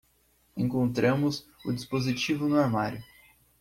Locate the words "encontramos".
0.57-1.47